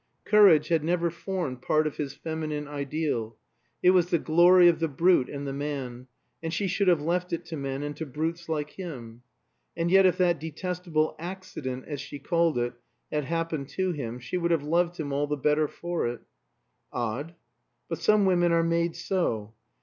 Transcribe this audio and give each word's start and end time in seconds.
Courage 0.25 0.69
had 0.69 0.83
never 0.83 1.11
formed 1.11 1.61
part 1.61 1.85
of 1.85 1.97
his 1.97 2.15
feminine 2.15 2.67
ideal; 2.67 3.37
it 3.83 3.91
was 3.91 4.09
the 4.09 4.17
glory 4.17 4.67
of 4.67 4.79
the 4.79 4.87
brute 4.87 5.29
and 5.29 5.45
the 5.45 5.53
man, 5.53 6.07
and 6.41 6.51
she 6.51 6.65
should 6.67 6.87
have 6.87 7.03
left 7.03 7.31
it 7.31 7.45
to 7.45 7.55
men 7.55 7.83
and 7.83 7.95
to 7.97 8.03
brutes 8.07 8.49
like 8.49 8.71
him. 8.71 9.21
And 9.77 9.91
yet 9.91 10.07
if 10.07 10.17
that 10.17 10.39
detestable 10.39 11.15
"accident," 11.19 11.85
as 11.87 12.01
she 12.01 12.17
called 12.17 12.57
it, 12.57 12.73
had 13.11 13.25
happened 13.25 13.69
to 13.77 13.91
him, 13.91 14.17
she 14.17 14.37
would 14.37 14.49
have 14.49 14.63
loved 14.63 14.97
him 14.99 15.13
all 15.13 15.27
the 15.27 15.37
better 15.37 15.67
for 15.67 16.07
it. 16.07 16.21
Odd. 16.91 17.35
But 17.87 17.99
some 17.99 18.25
women 18.25 18.51
are 18.51 18.63
made 18.63 18.95
so. 18.95 19.53